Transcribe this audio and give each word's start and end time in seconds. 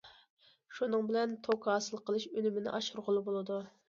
شۇنىڭ 0.77 1.03
بىلەن 1.11 1.35
توك 1.47 1.67
ھاسىل 1.71 2.01
قىلىش 2.07 2.25
ئۈنۈمىنى 2.31 2.73
ئاشۇرغىلى 2.79 3.23
بولىدۇ. 3.29 3.59